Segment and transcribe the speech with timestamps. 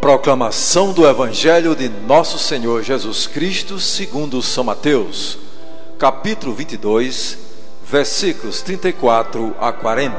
[0.00, 5.36] Proclamação do Evangelho de Nosso Senhor Jesus Cristo, segundo São Mateus,
[5.98, 7.36] capítulo 22,
[7.82, 10.14] versículos 34 a 40.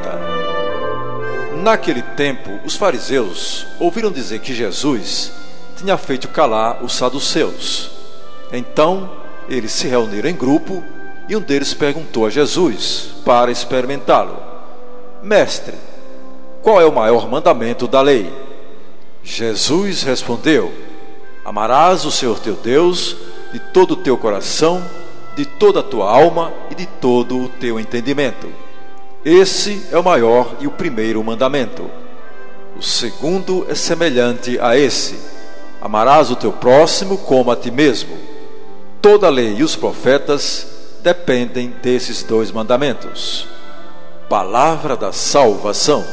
[1.64, 5.32] Naquele tempo, os fariseus ouviram dizer que Jesus
[5.78, 7.90] tinha feito calar os saduceus.
[8.52, 9.10] Então,
[9.48, 10.84] eles se reuniram em grupo
[11.30, 14.38] e um deles perguntou a Jesus para experimentá-lo:
[15.24, 15.76] Mestre,
[16.62, 18.49] qual é o maior mandamento da lei?
[19.24, 20.72] Jesus respondeu:
[21.44, 23.16] Amarás o Senhor teu Deus
[23.52, 24.84] de todo o teu coração,
[25.36, 28.48] de toda a tua alma e de todo o teu entendimento.
[29.24, 31.90] Esse é o maior e o primeiro mandamento.
[32.78, 35.20] O segundo é semelhante a esse:
[35.82, 38.18] Amarás o teu próximo como a ti mesmo.
[39.02, 40.68] Toda a lei e os profetas
[41.02, 43.48] dependem desses dois mandamentos.
[44.30, 46.06] Palavra da salvação.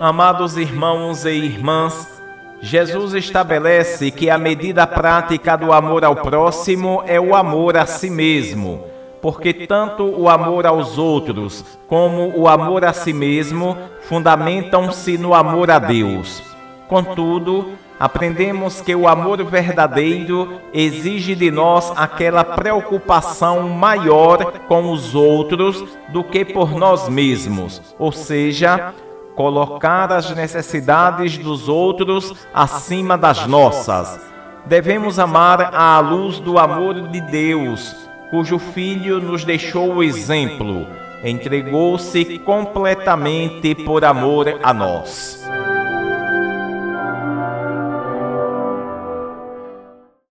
[0.00, 2.22] Amados irmãos e irmãs,
[2.62, 8.08] Jesus estabelece que a medida prática do amor ao próximo é o amor a si
[8.08, 8.82] mesmo,
[9.20, 15.70] porque tanto o amor aos outros como o amor a si mesmo fundamentam-se no amor
[15.70, 16.42] a Deus.
[16.88, 25.84] Contudo, aprendemos que o amor verdadeiro exige de nós aquela preocupação maior com os outros
[26.08, 28.94] do que por nós mesmos, ou seja,
[29.40, 34.20] colocar as necessidades dos outros acima das nossas.
[34.66, 37.96] Devemos amar à luz do amor de Deus,
[38.30, 40.86] cujo Filho nos deixou o exemplo,
[41.24, 45.42] entregou-se completamente por amor a nós.